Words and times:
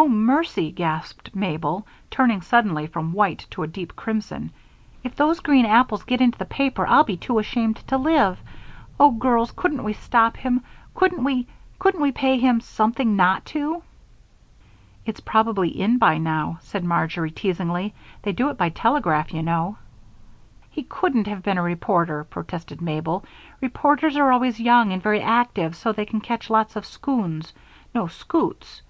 "Oh, 0.00 0.06
mercy!" 0.06 0.70
gasped 0.70 1.34
Mabel, 1.34 1.84
turning 2.08 2.40
suddenly 2.40 2.86
from 2.86 3.12
white 3.14 3.44
to 3.50 3.64
a 3.64 3.66
deep 3.66 3.96
crimson. 3.96 4.52
"If 5.02 5.16
those 5.16 5.40
green 5.40 5.66
apples 5.66 6.04
get 6.04 6.20
into 6.20 6.38
the 6.38 6.44
paper, 6.44 6.86
I'll 6.86 7.02
be 7.02 7.16
too 7.16 7.40
ashamed 7.40 7.78
to 7.88 7.98
live! 7.98 8.38
Oh, 9.00 9.10
girls! 9.10 9.50
Couldn't 9.50 9.82
we 9.82 9.92
stop 9.94 10.36
him 10.36 10.62
couldn't 10.94 11.24
we 11.24 11.48
couldn't 11.80 12.00
we 12.00 12.12
pay 12.12 12.38
him 12.38 12.60
something 12.60 13.16
not 13.16 13.44
to?" 13.46 13.82
"It's 15.04 15.18
probably 15.18 15.68
in 15.70 15.98
by 15.98 16.16
now," 16.18 16.58
said 16.60 16.84
Marjory, 16.84 17.32
teasingly. 17.32 17.92
"They 18.22 18.30
do 18.30 18.50
it 18.50 18.56
by 18.56 18.68
telegraph, 18.68 19.34
you 19.34 19.42
know." 19.42 19.78
"He 20.70 20.84
couldn't 20.84 21.26
have 21.26 21.42
been 21.42 21.58
a 21.58 21.62
reporter," 21.62 22.22
protested 22.22 22.80
Mabel. 22.80 23.24
"Reporters 23.60 24.16
are 24.16 24.30
always 24.30 24.60
young 24.60 24.92
and 24.92 25.02
very 25.02 25.20
active 25.20 25.74
so 25.74 25.90
they 25.90 26.06
can 26.06 26.20
catch 26.20 26.48
lots 26.50 26.76
of 26.76 26.86
scoons 26.86 27.52
no, 27.92 28.06
scoots." 28.06 28.82